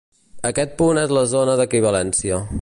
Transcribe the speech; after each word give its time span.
Aquest 0.49 0.73
punt 0.79 1.01
és 1.01 1.13
la 1.17 1.23
zona 1.35 1.59
d'equivalència. 1.61 2.43